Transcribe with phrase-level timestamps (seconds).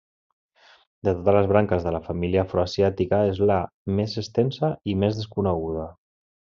[1.07, 3.61] De totes les branques de la família afroasiàtica és la
[4.01, 5.91] més extensa i més desconeguda.